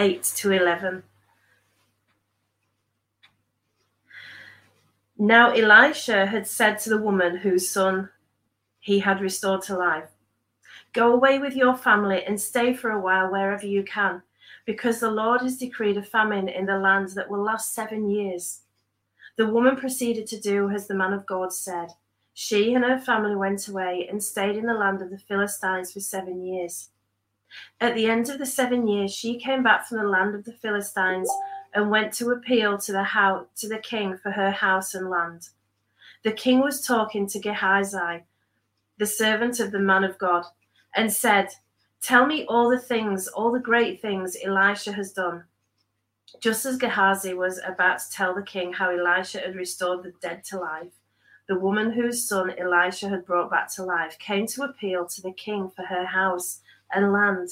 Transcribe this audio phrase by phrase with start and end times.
[0.00, 1.02] 8 to 11.
[5.18, 8.08] Now Elisha had said to the woman whose son
[8.78, 10.08] he had restored to life,
[10.94, 14.22] Go away with your family and stay for a while wherever you can,
[14.64, 18.62] because the Lord has decreed a famine in the land that will last seven years.
[19.36, 21.90] The woman proceeded to do as the man of God said.
[22.32, 26.00] She and her family went away and stayed in the land of the Philistines for
[26.00, 26.88] seven years.
[27.80, 30.52] At the end of the seven years, she came back from the land of the
[30.52, 31.30] Philistines
[31.74, 35.48] and went to appeal to the house, to the king for her house and land.
[36.22, 38.24] The king was talking to Gehazi,
[38.98, 40.44] the servant of the man of God,
[40.94, 41.48] and said,
[42.02, 45.44] Tell me all the things, all the great things Elisha has done.
[46.40, 50.44] Just as Gehazi was about to tell the king how Elisha had restored the dead
[50.44, 50.92] to life,
[51.48, 55.32] the woman whose son Elisha had brought back to life came to appeal to the
[55.32, 56.60] king for her house
[56.94, 57.48] and land.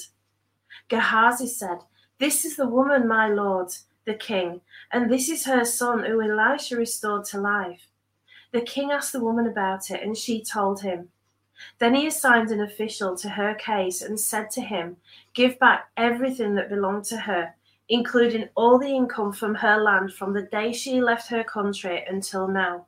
[0.87, 1.79] Gehazi said,
[2.19, 3.69] This is the woman, my lord,
[4.05, 7.87] the king, and this is her son who Elisha restored to life.
[8.51, 11.09] The king asked the woman about it, and she told him.
[11.77, 14.97] Then he assigned an official to her case and said to him,
[15.33, 17.53] Give back everything that belonged to her,
[17.89, 22.47] including all the income from her land from the day she left her country until
[22.47, 22.85] now.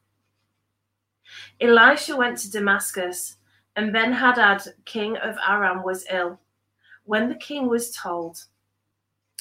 [1.60, 3.38] Elisha went to Damascus,
[3.76, 6.40] and Ben Hadad, king of Aram, was ill.
[7.06, 8.44] When the king was told,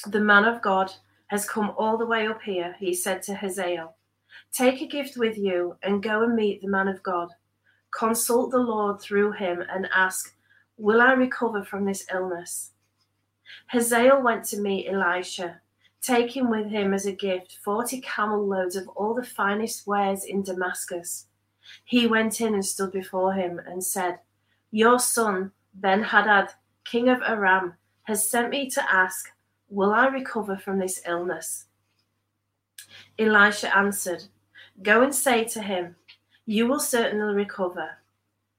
[0.07, 0.91] The man of God
[1.27, 3.95] has come all the way up here, he said to Hazael,
[4.53, 7.29] Take a gift with you and go and meet the man of God.
[7.97, 10.33] Consult the Lord through him and ask,
[10.77, 12.71] Will I recover from this illness?
[13.67, 15.59] Hazael went to meet Elisha,
[16.01, 20.41] taking with him as a gift forty camel loads of all the finest wares in
[20.41, 21.27] Damascus.
[21.85, 24.19] He went in and stood before him and said,
[24.71, 26.49] Your son, Ben Hadad,
[26.85, 29.29] king of Aram, has sent me to ask,
[29.69, 31.65] Will I recover from this illness?
[33.17, 34.23] Elisha answered,
[34.81, 35.95] Go and say to him,
[36.45, 37.91] You will certainly recover.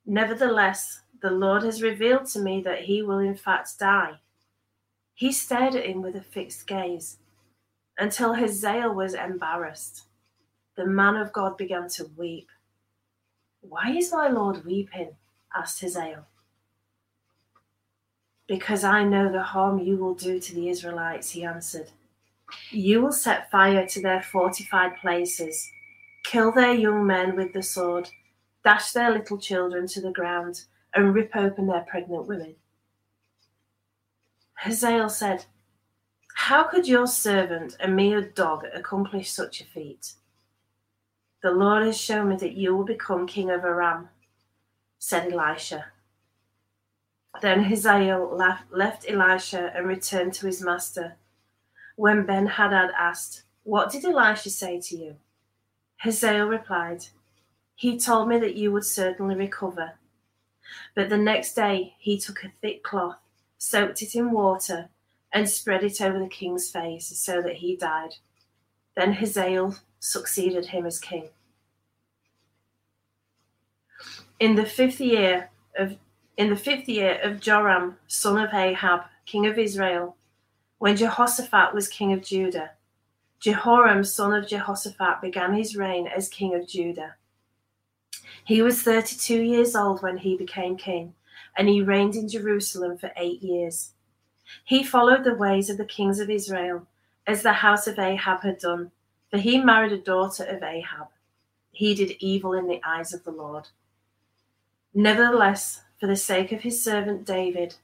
[0.07, 4.21] Nevertheless, the Lord has revealed to me that he will in fact die.
[5.15, 7.19] He stared at him with a fixed gaze
[7.99, 10.05] until Hazael was embarrassed.
[10.77, 12.49] The man of God began to weep.
[13.63, 15.17] Why is my Lord weeping?
[15.55, 16.27] asked Hazael
[18.53, 21.91] because I know the harm you will do to the Israelites, he answered.
[22.71, 25.71] You will set fire to their fortified places,
[26.25, 28.11] kill their young men with the sword,
[28.63, 30.65] dash their little children to the ground,
[30.95, 32.55] and rip open their pregnant women.
[34.59, 35.47] Hazael said,
[36.35, 40.13] How could your servant, a mere dog, accomplish such a feat?
[41.43, 44.09] The Lord has shown me that you will become king of Aram,
[45.01, 45.87] said Elisha.
[47.41, 48.37] Then Hazael
[48.71, 51.17] left Elisha and returned to his master.
[51.97, 55.17] When Ben Hadad asked, What did Elisha say to you?
[55.97, 57.07] Hazael replied,
[57.75, 59.95] He told me that you would certainly recover.
[60.95, 63.19] But the next day he took a thick cloth,
[63.59, 64.91] soaked it in water,
[65.33, 68.15] and spread it over the king's face so that he died.
[68.95, 71.29] Then Hazael succeeded him as king.
[74.41, 75.49] In the fifth year
[75.79, 75.97] of
[76.37, 80.17] in the fifth year of Joram, son of Ahab, king of Israel,
[80.79, 82.73] when Jehoshaphat was king of Judah,
[83.39, 87.15] Jehoram, son of Jehoshaphat, began his reign as king of Judah.
[88.45, 91.15] He was 32 years old when he became king,
[91.57, 93.93] and he reigned in Jerusalem for eight years.
[94.65, 96.89] He followed the ways of the kings of Israel,
[97.27, 98.91] as the house of Ahab had done,
[99.33, 101.09] for he married a daughter of Ahab.
[101.71, 103.69] He did evil in the eyes of the Lord.
[104.93, 107.77] Nevertheless, for the sake of his servant David,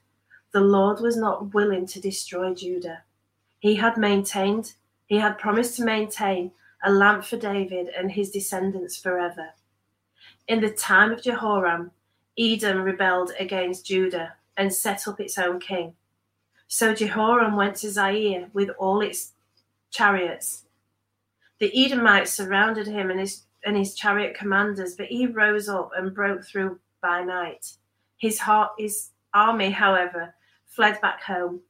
[0.51, 3.01] the Lord was not willing to destroy Judah.
[3.57, 4.73] He had maintained,
[5.07, 6.51] he had promised to maintain
[6.85, 9.49] a lamp for David and his descendants forever.
[10.47, 11.89] In the time of Jehoram,
[12.37, 15.95] Edom rebelled against Judah and set up its own king.
[16.67, 19.33] So Jehoram went to Zair with all its
[19.89, 20.65] chariots.
[21.59, 26.13] The Edomites surrounded him and his, and his chariot commanders, but he rose up and
[26.13, 27.73] broke through by night.
[28.17, 30.35] His, heart, his army, however,
[30.65, 31.61] fled back home.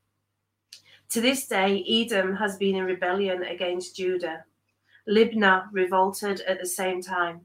[1.10, 4.46] To this day, Edom has been in rebellion against Judah.
[5.08, 7.42] Libnah revolted at the same time.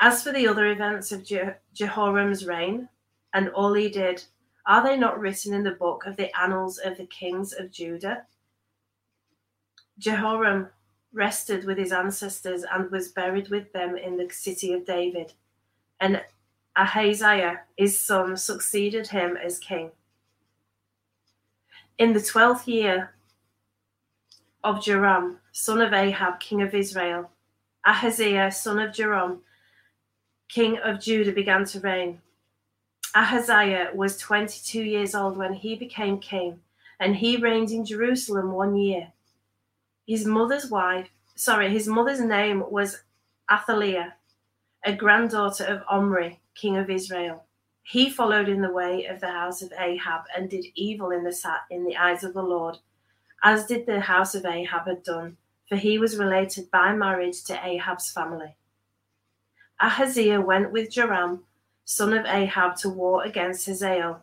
[0.00, 2.88] As for the other events of Je- Jehoram's reign
[3.32, 4.22] and all he did,
[4.66, 8.26] are they not written in the book of the annals of the kings of Judah?
[9.98, 10.68] Jehoram
[11.12, 15.32] rested with his ancestors and was buried with them in the city of David.
[16.00, 16.22] And
[16.76, 19.90] Ahaziah, his son, succeeded him as king.
[21.98, 23.14] In the twelfth year
[24.64, 27.30] of Joram, son of Ahab, king of Israel,
[27.84, 29.42] Ahaziah, son of Joram,
[30.48, 32.20] king of Judah, began to reign.
[33.14, 36.60] Ahaziah was 22 years old when he became king,
[36.98, 39.12] and he reigned in Jerusalem one year.
[40.06, 43.02] His mother's wife, sorry, his mother's name was
[43.50, 44.14] Athaliah,
[44.84, 47.44] a granddaughter of Omri, king of Israel.
[47.84, 51.36] He followed in the way of the house of Ahab and did evil in the
[51.70, 52.78] in the eyes of the Lord,
[53.42, 55.36] as did the house of Ahab had done,
[55.68, 58.56] for he was related by marriage to Ahab's family.
[59.80, 61.44] Ahaziah went with Joram,
[61.84, 64.22] son of Ahab, to war against Hazael,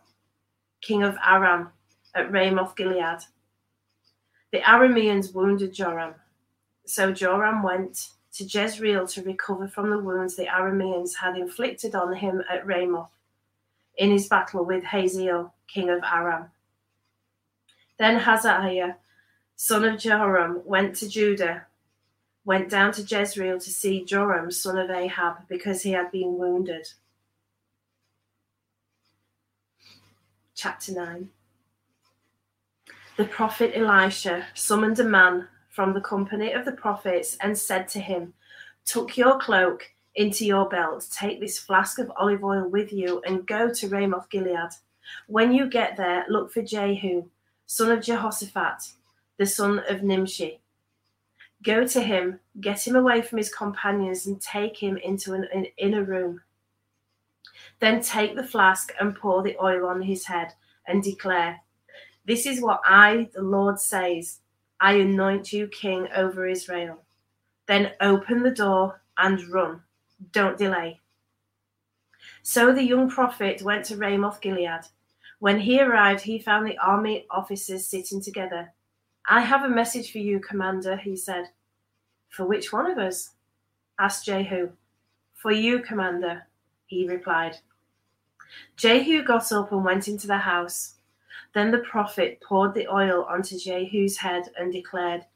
[0.80, 1.70] king of Aram,
[2.14, 3.20] at Ramoth Gilead.
[4.52, 6.14] The Arameans wounded Joram.
[6.84, 12.14] So Joram went to Jezreel to recover from the wounds the Arameans had inflicted on
[12.14, 13.12] him at Ramoth
[13.96, 16.46] in his battle with Hazael, king of Aram.
[17.98, 18.96] Then Hazael,
[19.56, 21.66] son of Jehoram, went to Judah,
[22.44, 26.88] went down to Jezreel to see Joram, son of Ahab, because he had been wounded.
[30.54, 31.30] Chapter 9
[33.20, 38.00] the prophet Elisha summoned a man from the company of the prophets and said to
[38.00, 38.32] him,
[38.86, 43.46] Tuck your cloak into your belt, take this flask of olive oil with you, and
[43.46, 44.70] go to Ramoth Gilead.
[45.26, 47.24] When you get there, look for Jehu,
[47.66, 48.92] son of Jehoshaphat,
[49.36, 50.62] the son of Nimshi.
[51.62, 55.66] Go to him, get him away from his companions, and take him into an, an
[55.76, 56.40] inner room.
[57.80, 60.54] Then take the flask and pour the oil on his head,
[60.86, 61.60] and declare,
[62.30, 64.38] this is what I, the Lord, says
[64.78, 67.02] I anoint you king over Israel.
[67.66, 69.82] Then open the door and run.
[70.30, 71.00] Don't delay.
[72.44, 74.82] So the young prophet went to Ramoth Gilead.
[75.40, 78.72] When he arrived, he found the army officers sitting together.
[79.28, 81.46] I have a message for you, commander, he said.
[82.28, 83.30] For which one of us?
[83.98, 84.70] asked Jehu.
[85.34, 86.46] For you, commander,
[86.86, 87.56] he replied.
[88.76, 90.94] Jehu got up and went into the house.
[91.52, 95.26] Then the prophet poured the oil onto Jehu's head and declared,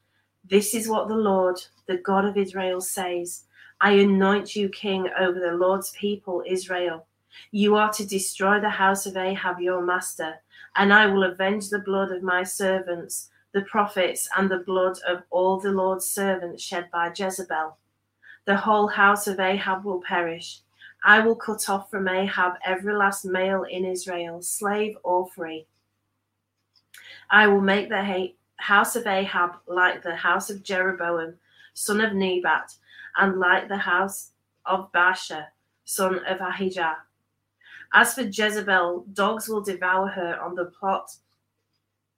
[0.49, 1.57] This is what the Lord,
[1.87, 3.45] the God of Israel, says
[3.81, 7.07] I anoint you king over the Lord's people, Israel.
[7.51, 10.41] You are to destroy the house of Ahab, your master,
[10.77, 15.25] and I will avenge the blood of my servants, the prophets, and the blood of
[15.31, 17.77] all the Lord's servants shed by Jezebel.
[18.45, 20.61] The whole house of Ahab will perish.
[21.03, 25.67] I will cut off from Ahab every last male in Israel, slave or free.
[27.31, 31.35] I will make the house of Ahab like the house of Jeroboam,
[31.75, 32.75] son of Nebat,
[33.17, 34.33] and like the house
[34.67, 35.47] of Baasha,
[35.85, 36.97] son of Ahijah.
[37.93, 41.17] As for Jezebel, dogs will devour her on the plot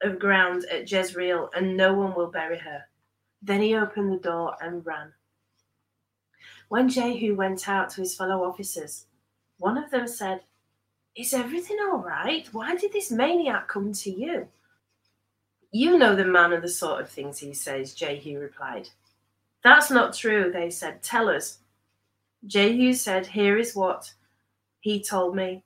[0.03, 2.85] of ground at Jezreel, and no one will bury her.
[3.43, 5.12] Then he opened the door and ran.
[6.69, 9.07] When Jehu went out to his fellow officers,
[9.59, 10.43] one of them said,
[11.15, 12.49] Is everything all right?
[12.53, 14.49] Why did this maniac come to you?
[15.73, 18.88] You know the man and the sort of things he says, Jehu replied.
[19.62, 21.02] That's not true, they said.
[21.02, 21.58] Tell us.
[22.46, 24.12] Jehu said, Here is what
[24.80, 25.64] he told me.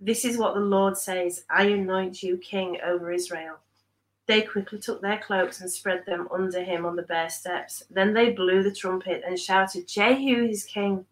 [0.00, 3.56] This is what the Lord says I anoint you king over Israel.
[4.26, 7.82] They quickly took their cloaks and spread them under him on the bare steps.
[7.90, 11.06] Then they blew the trumpet and shouted, Jehu is king.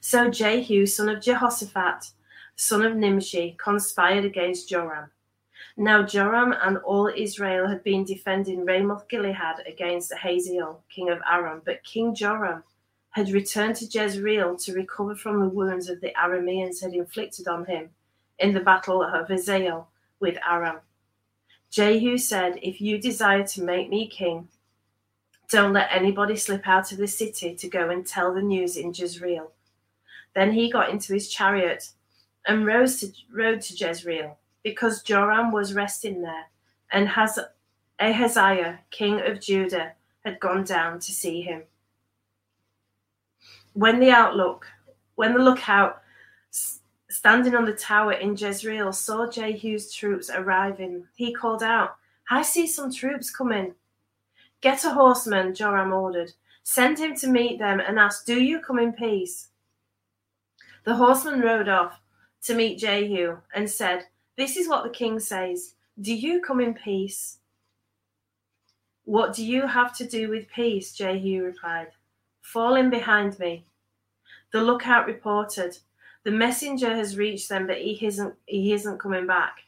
[0.00, 2.12] So Jehu, son of Jehoshaphat,
[2.54, 5.10] son of Nimshi, conspired against Joram
[5.76, 11.62] now Joram and all Israel had been defending Ramoth Gilead against Hazael, king of Aram,
[11.64, 12.64] but King Joram
[13.10, 17.64] had returned to Jezreel to recover from the wounds that the Arameans had inflicted on
[17.66, 17.90] him
[18.38, 19.88] in the battle of Hazael
[20.20, 20.78] with Aram.
[21.70, 24.48] Jehu said, If you desire to make me king,
[25.50, 28.92] don't let anybody slip out of the city to go and tell the news in
[28.94, 29.52] Jezreel.
[30.34, 31.90] Then he got into his chariot
[32.46, 36.46] and rose to, rode to Jezreel because Joram was resting there,
[36.92, 37.08] and
[38.00, 39.92] Ahaziah, king of Judah,
[40.24, 41.62] had gone down to see him.
[43.72, 44.66] When the outlook,
[45.14, 46.02] when the lookout
[47.10, 51.06] standing on the tower in Jezreel, saw Jehu's troops arriving.
[51.14, 51.96] He called out,
[52.30, 53.74] I see some troops coming.
[54.60, 56.32] Get a horseman, Joram ordered.
[56.62, 59.48] Send him to meet them and ask, Do you come in peace?
[60.84, 62.00] The horseman rode off
[62.42, 64.06] to meet Jehu and said,
[64.38, 67.38] This is what the king says Do you come in peace?
[69.04, 70.92] What do you have to do with peace?
[70.92, 71.88] Jehu replied.
[72.40, 73.64] Fall in behind me.
[74.52, 75.78] The lookout reported,
[76.22, 79.64] The messenger has reached them, but he isn't, he isn't coming back.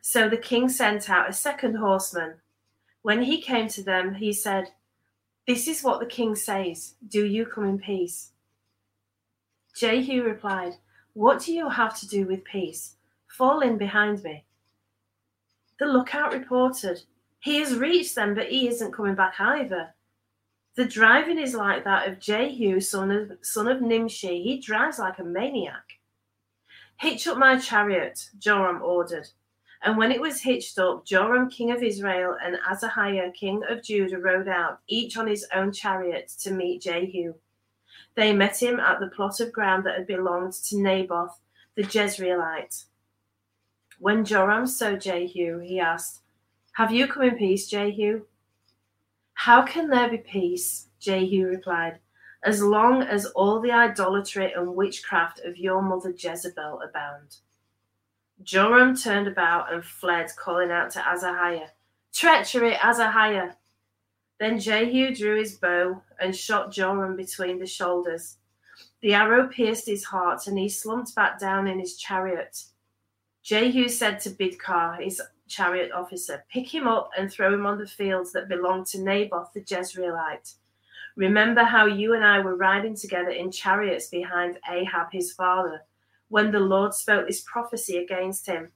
[0.00, 2.34] So the king sent out a second horseman.
[3.02, 4.72] When he came to them, he said,
[5.46, 8.32] This is what the king says Do you come in peace?
[9.76, 10.74] Jehu replied,
[11.12, 12.96] What do you have to do with peace?
[13.28, 14.44] Fall in behind me.
[15.78, 17.02] The lookout reported,
[17.40, 19.94] He has reached them, but he isn't coming back either.
[20.74, 24.42] The driving is like that of Jehu, son of, son of Nimshi.
[24.42, 25.98] He drives like a maniac.
[26.96, 29.28] Hitch up my chariot, Joram ordered.
[29.82, 34.18] And when it was hitched up, Joram, king of Israel, and Ahaziah, king of Judah,
[34.18, 37.34] rode out, each on his own chariot, to meet Jehu.
[38.16, 41.38] They met him at the plot of ground that had belonged to Naboth
[41.76, 42.84] the Jezreelite.
[44.00, 46.20] When Joram saw Jehu, he asked,
[46.72, 48.22] Have you come in peace, Jehu?
[49.34, 50.88] How can there be peace?
[51.00, 51.98] Jehu replied,
[52.44, 57.38] As long as all the idolatry and witchcraft of your mother Jezebel abound.
[58.44, 61.72] Joram turned about and fled, calling out to Ahaziah,
[62.14, 63.56] Treachery, Ahaziah!
[64.38, 68.36] Then Jehu drew his bow and shot Joram between the shoulders.
[69.02, 72.62] The arrow pierced his heart, and he slumped back down in his chariot.
[73.48, 77.86] Jehu said to Bidkar, his chariot officer, Pick him up and throw him on the
[77.86, 80.56] fields that belong to Naboth the Jezreelite.
[81.16, 85.80] Remember how you and I were riding together in chariots behind Ahab his father
[86.28, 88.70] when the Lord spoke this prophecy against him.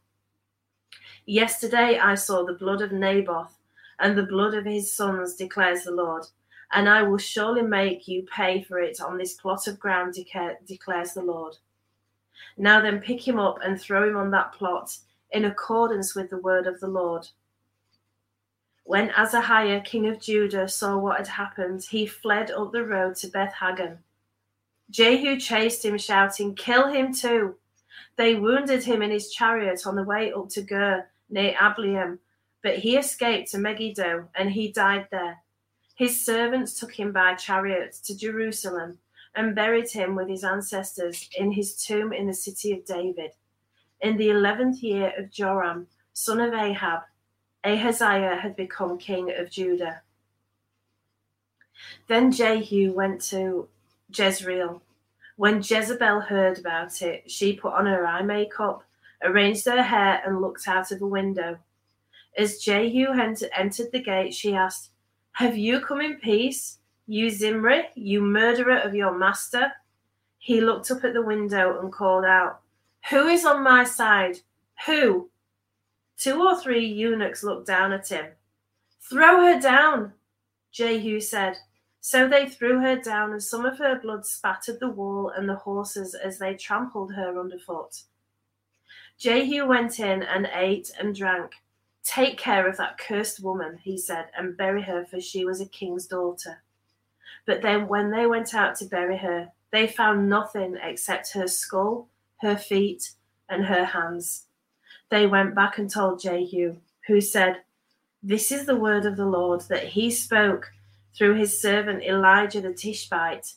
[1.26, 3.58] Yesterday I saw the blood of Naboth
[3.98, 6.24] and the blood of his sons, declares the Lord,
[6.72, 11.12] and I will surely make you pay for it on this plot of ground, declares
[11.12, 11.58] the Lord.
[12.56, 14.98] Now then, pick him up and throw him on that plot
[15.30, 17.28] in accordance with the word of the Lord.
[18.84, 23.28] When Ahaziah, king of Judah, saw what had happened, he fled up the road to
[23.28, 23.98] Beth Haggan.
[24.90, 27.56] Jehu chased him, shouting, Kill him too.
[28.16, 32.18] They wounded him in his chariot on the way up to Gur, near Ibleam,
[32.62, 35.38] but he escaped to Megiddo, and he died there.
[35.94, 38.98] His servants took him by chariot to Jerusalem
[39.34, 43.32] and buried him with his ancestors in his tomb in the city of David.
[44.00, 47.02] In the eleventh year of Joram, son of Ahab,
[47.64, 50.02] Ahaziah had become king of Judah.
[52.08, 53.68] Then Jehu went to
[54.12, 54.82] Jezreel.
[55.36, 58.84] When Jezebel heard about it, she put on her eye makeup,
[59.22, 61.58] arranged her hair, and looked out of a window.
[62.36, 64.90] As Jehu entered the gate, she asked,
[65.32, 66.78] Have you come in peace,
[67.12, 69.70] you Zimri, you murderer of your master?
[70.38, 72.62] He looked up at the window and called out,
[73.10, 74.38] Who is on my side?
[74.86, 75.28] Who?
[76.16, 78.30] Two or three eunuchs looked down at him.
[79.10, 80.14] Throw her down,
[80.72, 81.58] Jehu said.
[82.00, 85.56] So they threw her down, and some of her blood spattered the wall and the
[85.56, 88.04] horses as they trampled her underfoot.
[89.18, 91.52] Jehu went in and ate and drank.
[92.04, 95.66] Take care of that cursed woman, he said, and bury her, for she was a
[95.66, 96.62] king's daughter.
[97.46, 102.08] But then, when they went out to bury her, they found nothing except her skull,
[102.40, 103.12] her feet,
[103.48, 104.46] and her hands.
[105.10, 107.62] They went back and told Jehu, who said,
[108.22, 110.70] This is the word of the Lord that he spoke
[111.16, 113.54] through his servant Elijah the Tishbite.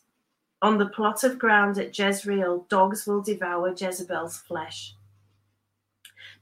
[0.61, 4.95] On the plot of ground at Jezreel, dogs will devour Jezebel's flesh.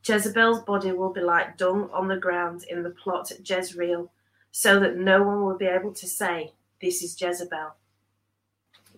[0.05, 4.11] Jezebel's body will be like dung on the ground in the plot at Jezreel,
[4.51, 7.75] so that no one will be able to say, This is Jezebel.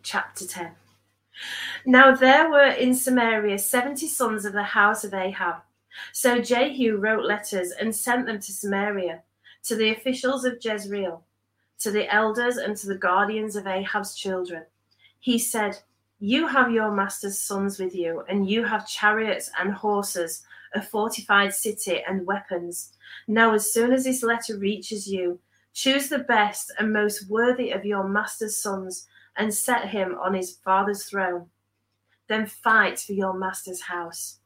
[0.02, 0.72] Chapter 10
[1.86, 5.58] Now there were in Samaria seventy sons of the house of Ahab.
[6.12, 9.22] So Jehu wrote letters and sent them to Samaria,
[9.66, 11.24] to the officials of Jezreel
[11.78, 14.64] to the elders and to the guardians of Ahab's children.
[15.20, 15.78] He said,
[16.18, 20.42] You have your master's sons with you, and you have chariots and horses,
[20.74, 22.94] a fortified city, and weapons.
[23.28, 25.40] Now, as soon as this letter reaches you,
[25.76, 30.56] choose the best and most worthy of your master's sons and set him on his
[30.64, 31.48] father's throne.
[32.28, 34.40] Then fight for your master's house.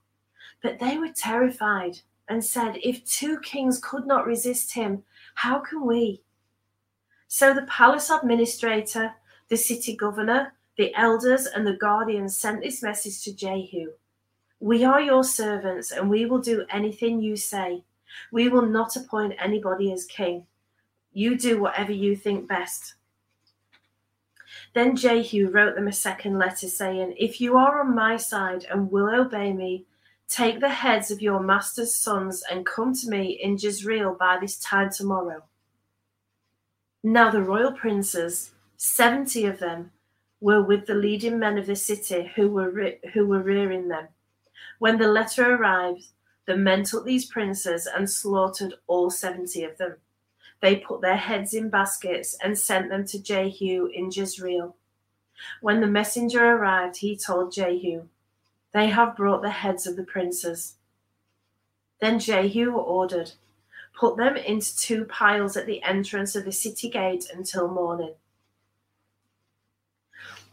[0.62, 5.04] But they were terrified and said, If two kings could not resist him,
[5.36, 6.24] how can we?
[7.28, 9.14] So the palace administrator,
[9.50, 13.92] the city governor, The elders and the guardians sent this message to Jehu
[14.60, 17.84] We are your servants, and we will do anything you say.
[18.32, 20.48] We will not appoint anybody as king.
[21.20, 22.94] You do whatever you think best.
[24.74, 28.90] Then Jehu wrote them a second letter saying, If you are on my side and
[28.90, 29.86] will obey me,
[30.30, 34.58] take the heads of your master's sons and come to me in Jezreel by this
[34.60, 35.44] time tomorrow.
[37.04, 39.92] Now the royal princes, seventy of them,
[40.40, 44.08] were with the leading men of the city who were, re- who were rearing them.
[44.78, 46.06] When the letter arrived,
[46.46, 49.98] the men took these princes and slaughtered all seventy of them.
[50.62, 54.76] They put their heads in baskets and sent them to Jehu in Jezreel.
[55.62, 58.08] When the messenger arrived, he told Jehu,
[58.74, 60.76] They have brought the heads of the princes.
[62.02, 63.32] Then Jehu ordered,
[63.98, 68.14] Put them into two piles at the entrance of the city gate until morning.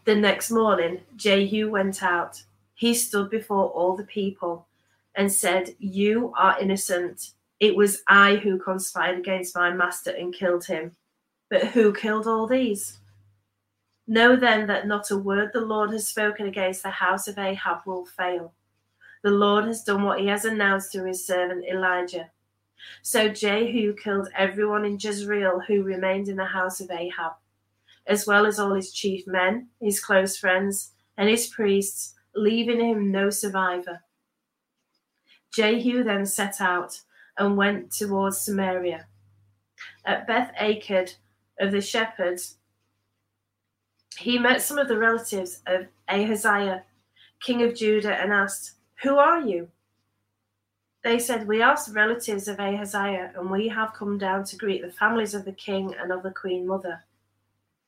[0.04, 2.42] The next morning, Jehu went out.
[2.74, 4.66] He stood before all the people
[5.14, 7.30] and said, You are innocent.
[7.58, 10.96] It was I who conspired against my master and killed him.
[11.48, 12.98] But who killed all these?
[14.06, 17.78] Know then that not a word the Lord has spoken against the house of Ahab
[17.86, 18.52] will fail.
[19.22, 22.30] The Lord has done what he has announced through his servant Elijah.
[23.02, 27.32] So Jehu killed everyone in Jezreel who remained in the house of Ahab,
[28.06, 33.10] as well as all his chief men, his close friends, and his priests, leaving him
[33.10, 34.02] no survivor.
[35.52, 37.00] Jehu then set out
[37.38, 39.06] and went towards Samaria.
[40.04, 41.18] At Beth Eked
[41.60, 42.56] of the shepherds,
[44.18, 46.84] he met some of the relatives of Ahaziah,
[47.40, 49.68] king of Judah, and asked, Who are you?
[51.02, 54.90] They said, We are relatives of Ahaziah, and we have come down to greet the
[54.90, 57.04] families of the king and of the queen mother.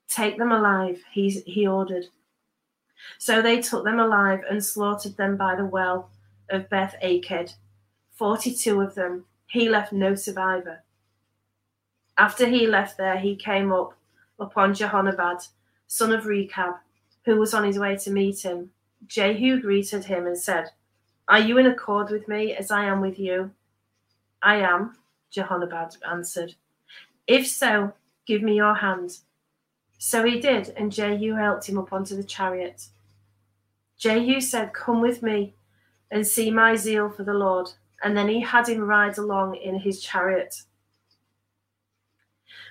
[0.08, 2.06] Take them alive, he, he ordered.
[3.18, 6.10] So they took them alive and slaughtered them by the well
[6.50, 7.56] of Beth Eked,
[8.12, 10.82] forty two of them, he left no survivor.
[12.16, 13.94] After he left there, he came up
[14.38, 15.48] upon Jehonadab,
[15.86, 16.74] son of Rechab,
[17.24, 18.70] who was on his way to meet him.
[19.06, 20.70] Jehu greeted him and said,
[21.28, 23.52] Are you in accord with me as I am with you?
[24.42, 24.96] I am,
[25.34, 26.54] Jehonadab answered.
[27.26, 27.92] If so,
[28.26, 29.18] give me your hand.
[29.98, 32.88] So he did, and Jehu helped him up onto the chariot.
[33.96, 35.54] Jehu said, Come with me
[36.10, 39.78] and see my zeal for the Lord and then he had him ride along in
[39.78, 40.62] his chariot.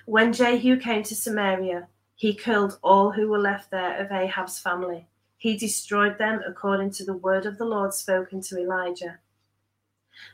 [0.06, 5.06] When Jehu came to Samaria, he killed all who were left there of Ahab's family.
[5.36, 9.18] He destroyed them according to the word of the Lord spoken to Elijah.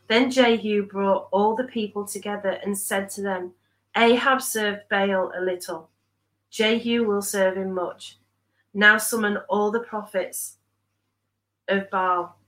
[0.08, 3.52] Then Jehu brought all the people together and said to them,
[3.96, 5.90] Ahab served Baal a little.
[6.50, 8.18] Jehu will serve him much.
[8.72, 10.56] Now summon all the prophets
[11.68, 12.38] of Baal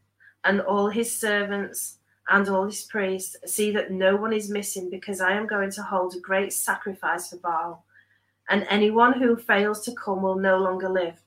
[0.44, 1.98] and all his servants
[2.29, 5.83] and all his priests, see that no one is missing, because I am going to
[5.83, 7.85] hold a great sacrifice for Baal,
[8.49, 11.21] and anyone who fails to come will no longer live.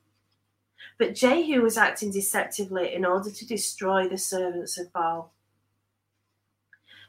[0.97, 5.33] But Jehu was acting deceptively in order to destroy the servants of Baal.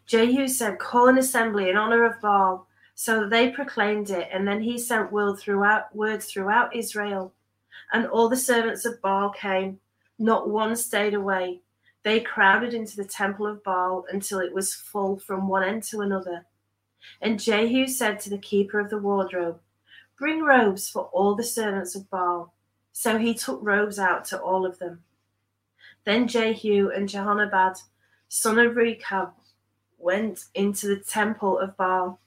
[0.07, 2.67] Jehu said, Call an assembly in honor of Baal.
[2.95, 7.33] So they proclaimed it, and then he sent word throughout, words throughout Israel.
[7.93, 9.81] And all the servants of Baal came,
[10.19, 11.61] not one stayed away.
[12.03, 16.01] They crowded into the temple of Baal until it was full from one end to
[16.01, 16.47] another.
[17.21, 19.61] And Jehu said to the keeper of the wardrobe,
[20.19, 22.55] Bring robes for all the servants of Baal.
[22.93, 25.03] So he took robes out to all of them.
[26.05, 27.77] Then Jehu and Jehonadab,
[28.29, 29.33] son of Rechab,
[29.99, 32.21] went into the temple of Baal.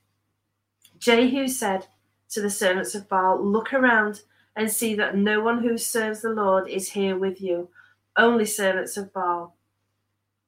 [0.99, 1.87] Jehu said
[2.29, 4.21] to the servants of Baal, Look around
[4.55, 7.69] and see that no one who serves the Lord is here with you,
[8.15, 9.55] only servants of Baal.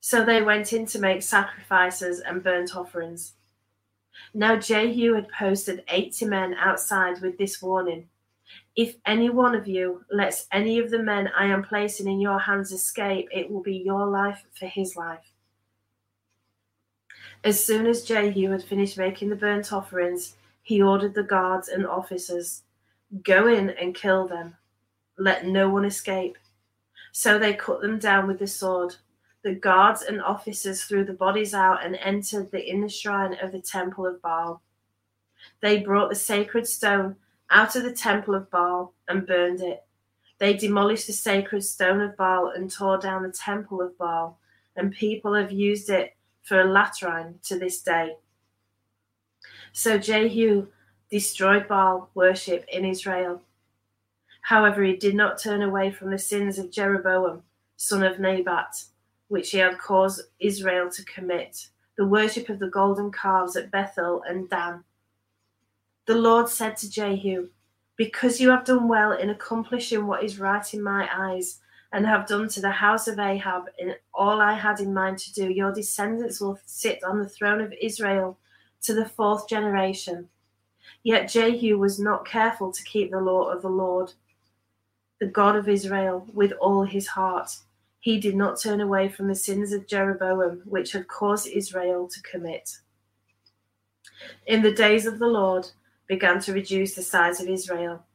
[0.05, 3.33] So they went in to make sacrifices and burnt offerings.
[4.35, 8.07] Now Jehu had posted eighty men outside with this warning
[8.75, 12.37] If any one of you lets any of the men I am placing in your
[12.37, 15.25] hands escape, it will be your life for his life.
[17.43, 21.87] As soon as Jehu had finished making the burnt offerings, he ordered the guards and
[21.87, 22.61] officers
[23.23, 24.55] Go in and kill them.
[25.17, 26.37] Let no one escape.
[27.11, 28.97] So they cut them down with the sword
[29.45, 33.62] the guards and officers threw the bodies out and entered the inner shrine of the
[33.62, 34.63] temple of Baal.
[35.62, 37.17] They brought the sacred stone
[37.51, 39.84] out of the temple of Baal and burned it.
[40.39, 44.39] They demolished the sacred stone of Baal and tore down the temple of Baal,
[44.75, 48.15] and people have used it for a latrine to this day.
[49.73, 50.69] So Jehu
[51.12, 53.43] destroyed Baal worship in Israel.
[54.41, 57.43] However, he did not turn away from the sins of Jeroboam,
[57.77, 58.86] son of Nebat,
[59.27, 64.23] which he had caused Israel to commit, the worship of the golden calves at Bethel
[64.27, 64.83] and Dan.
[66.05, 67.49] The Lord said to Jehu,
[67.95, 71.59] Because you have done well in accomplishing what is right in my eyes,
[71.91, 75.33] and have done to the house of Ahab in all I had in mind to
[75.33, 78.38] do, your descendants will sit on the throne of Israel
[78.81, 80.27] to the fourth generation.
[81.03, 84.13] Yet Jehu was not careful to keep the law of the Lord,
[85.19, 87.57] the God of Israel, with all his heart.
[88.05, 92.21] He did not turn away from the sins of Jeroboam, which had caused Israel to
[92.21, 92.77] commit.
[94.45, 95.71] In the days of the Lord,
[96.05, 98.05] began to reduce the size of Israel.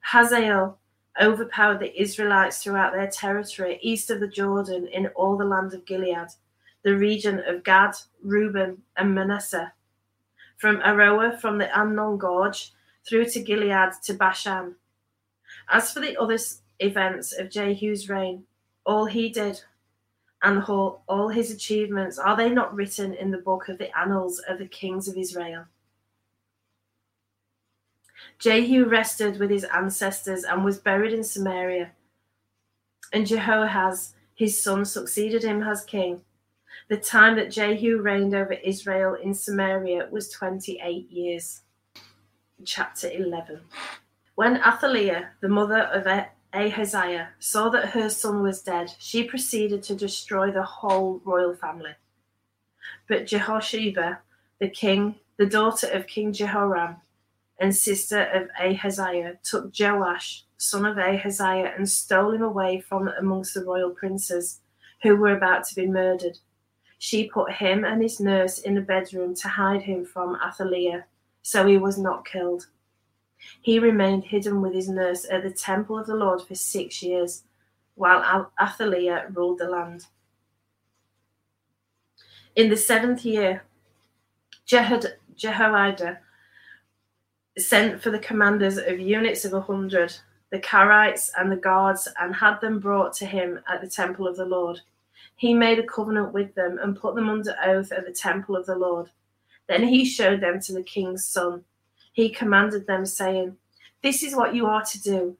[0.00, 0.78] Hazael
[1.18, 5.86] overpowered the Israelites throughout their territory east of the Jordan in all the land of
[5.86, 6.28] Gilead,
[6.82, 9.72] the region of Gad, Reuben, and Manasseh,
[10.58, 12.74] from Aroer from the Arnon Gorge
[13.08, 14.76] through to Gilead to Bashan.
[15.70, 16.36] As for the other
[16.80, 18.44] events of Jehu's reign,
[18.84, 19.62] all he did
[20.42, 24.40] and all, all his achievements, are they not written in the book of the annals
[24.48, 25.66] of the kings of Israel?
[28.38, 31.92] Jehu rested with his ancestors and was buried in Samaria.
[33.12, 36.22] And Jehoahaz, his son, succeeded him as king.
[36.88, 41.62] The time that Jehu reigned over Israel in Samaria was 28 years.
[42.64, 43.60] Chapter 11.
[44.34, 46.06] When Athaliah, the mother of
[46.54, 51.94] Ahaziah, saw that her son was dead, she proceeded to destroy the whole royal family.
[53.08, 54.18] But Jehosheba,
[54.58, 56.96] the king, the daughter of King Jehoram,
[57.58, 63.54] and sister of Ahaziah, took Joash, son of Ahaziah, and stole him away from amongst
[63.54, 64.60] the royal princes
[65.02, 66.38] who were about to be murdered.
[66.98, 71.06] She put him and his nurse in a bedroom to hide him from Athaliah,
[71.42, 72.68] so he was not killed.
[73.60, 77.44] He remained hidden with his nurse at the temple of the Lord for six years,
[77.94, 80.06] while Athaliah ruled the land.
[82.54, 83.64] In the seventh year,
[84.66, 86.20] Jehod- Jehoiada
[87.58, 90.14] sent for the commanders of units of a hundred,
[90.50, 94.36] the Carites and the guards, and had them brought to him at the temple of
[94.36, 94.80] the Lord.
[95.36, 98.66] He made a covenant with them and put them under oath at the temple of
[98.66, 99.10] the Lord.
[99.68, 101.64] Then he showed them to the king's son.
[102.12, 103.56] He commanded them, saying,
[104.02, 105.36] This is what you are to do.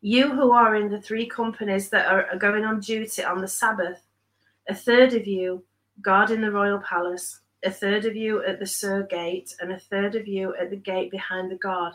[0.00, 4.00] You who are in the three companies that are going on duty on the Sabbath,
[4.68, 5.64] a third of you
[6.00, 9.78] guard in the royal palace a third of you at the Sur gate, and a
[9.78, 11.94] third of you at the gate behind the guard,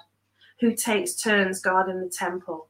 [0.59, 2.67] who takes turns guarding the temple.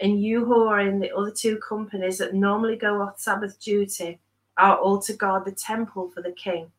[0.00, 4.20] And you who are in the other two companies that normally go off Sabbath duty
[4.56, 6.70] are all to guard the temple for the king.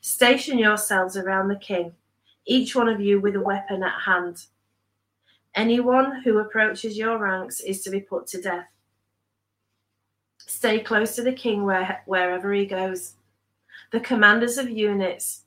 [0.00, 1.92] Station yourselves around the king,
[2.48, 4.46] each one of you with a weapon at hand.
[5.54, 8.68] Anyone who approaches your ranks is to be put to death.
[10.38, 13.14] Stay close to the king where, wherever he goes
[13.90, 15.44] the commanders of units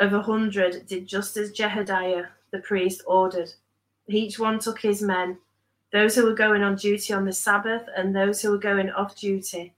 [0.00, 3.52] of a hundred did just as Jehoiada the priest ordered.
[4.08, 5.38] Each one took his men,
[5.92, 9.16] those who were going on duty on the Sabbath and those who were going off
[9.16, 9.72] duty,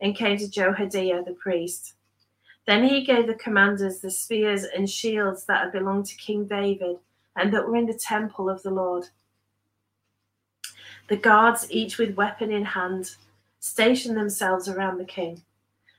[0.00, 1.94] and came to Jehoiada the priest.
[2.66, 6.98] Then he gave the commanders the spears and shields that had belonged to King David
[7.36, 9.08] and that were in the temple of the Lord.
[11.08, 13.16] The guards, each with weapon in hand,
[13.58, 15.42] stationed themselves around the king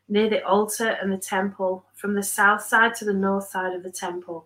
[0.10, 3.84] near the altar and the temple, from the south side to the north side of
[3.84, 4.46] the temple.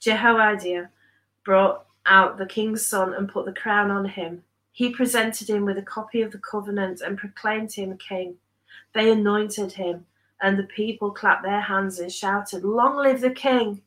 [0.00, 0.90] Jehoiada
[1.44, 4.42] brought out the king's son and put the crown on him.
[4.72, 8.36] He presented him with a copy of the covenant and proclaimed him king.
[8.92, 10.06] They anointed him,
[10.44, 13.80] and the people clapped their hands and shouted, Long live the king!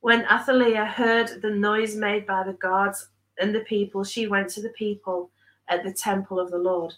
[0.00, 3.08] When Athaliah heard the noise made by the guards
[3.40, 5.30] and the people, she went to the people
[5.66, 6.92] at the temple of the Lord.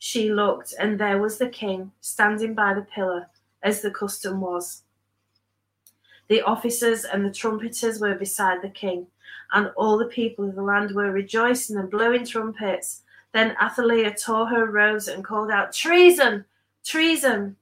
[0.00, 3.28] She looked, and there was the king standing by the pillar,
[3.62, 4.82] as the custom was.
[6.26, 9.06] The officers and the trumpeters were beside the king,
[9.52, 13.02] and all the people of the land were rejoicing and blowing trumpets.
[13.32, 16.44] Then Athaliah tore her robes and called out, Treason!
[16.84, 17.56] Treason!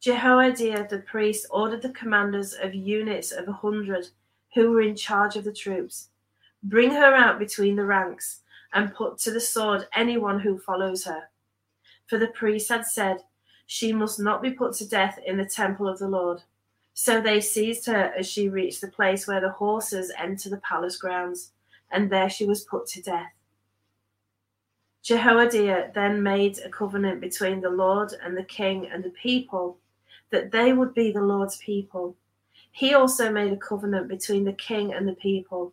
[0.00, 4.08] Jehoiada the priest ordered the commanders of units of a hundred
[4.54, 6.08] who were in charge of the troops
[6.62, 11.28] Bring her out between the ranks and put to the sword anyone who follows her
[12.08, 13.18] for the priest had said,
[13.66, 16.42] She must not be put to death in the temple of the Lord.
[16.94, 20.96] So they seized her as she reached the place where the horses enter the palace
[20.96, 21.52] grounds,
[21.92, 23.32] and there she was put to death.
[25.02, 29.78] Jehoiada then made a covenant between the Lord and the king and the people
[30.30, 32.16] that they would be the Lord's people.
[32.70, 35.72] He also made a covenant between the king and the people.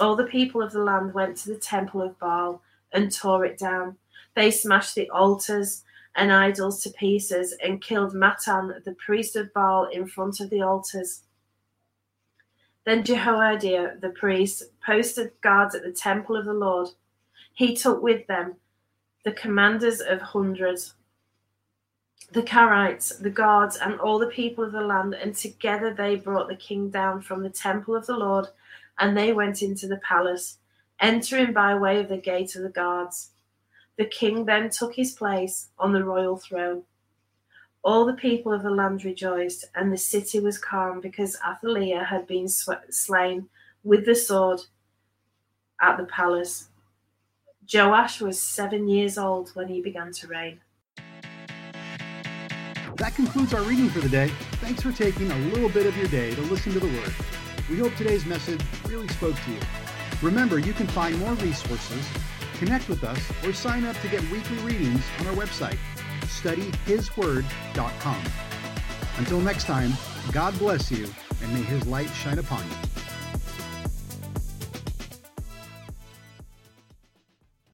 [0.00, 2.62] All the people of the land went to the temple of Baal
[2.92, 3.96] and tore it down.
[4.34, 5.84] They smashed the altars
[6.16, 10.62] and idols to pieces and killed Mattan, the priest of Baal, in front of the
[10.62, 11.22] altars.
[12.84, 16.88] Then Jehoiada, the priest, posted guards at the temple of the Lord.
[17.54, 18.56] He took with them
[19.24, 20.94] the commanders of hundreds,
[22.30, 26.48] the Carites, the guards, and all the people of the land, and together they brought
[26.48, 28.48] the king down from the temple of the Lord,
[28.98, 30.58] and they went into the palace,
[31.00, 33.30] entering by way of the gate of the guards.
[33.96, 36.82] The king then took his place on the royal throne.
[37.82, 42.26] All the people of the land rejoiced, and the city was calm because Athaliah had
[42.26, 43.48] been slain
[43.82, 44.60] with the sword
[45.80, 46.68] at the palace.
[47.72, 50.60] Joash was seven years old when he began to reign.
[52.98, 54.28] That concludes our reading for the day.
[54.60, 57.14] Thanks for taking a little bit of your day to listen to the Word.
[57.70, 59.60] We hope today's message really spoke to you.
[60.20, 62.04] Remember, you can find more resources
[62.58, 65.78] Connect with us or sign up to get weekly readings on our website,
[66.22, 68.22] studyhisword.com.
[69.16, 69.92] Until next time,
[70.32, 71.08] God bless you
[71.40, 72.97] and may his light shine upon you.